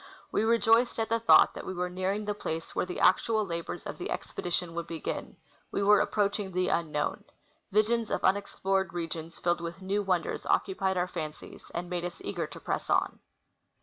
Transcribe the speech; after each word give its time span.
We 0.31 0.43
rejoiced 0.43 0.97
at 0.97 1.09
the 1.09 1.19
thought 1.19 1.53
that 1.53 1.63
we 1.63 1.75
were 1.75 1.87
nearing 1.87 2.25
the 2.25 2.33
place 2.33 2.75
where 2.75 2.87
the 2.87 2.99
actual 2.99 3.45
labors 3.45 3.85
of 3.85 3.99
the 3.99 4.07
expedi 4.07 4.51
tion 4.51 4.73
would 4.73 4.87
begin; 4.87 5.37
we 5.71 5.83
were 5.83 5.99
approaching 5.99 6.51
the 6.53 6.69
unknown;' 6.69 7.23
visions 7.71 8.09
of 8.09 8.23
unexplored 8.23 8.93
regions 8.95 9.37
filled 9.37 9.61
with 9.61 9.79
new 9.79 10.01
wonders 10.01 10.47
occupied 10.47 10.97
our 10.97 11.07
fancies, 11.07 11.69
and 11.75 11.87
made 11.87 12.03
us 12.03 12.19
eager 12.23 12.47
to 12.47 12.59
press 12.59 12.89
on. 12.89 13.19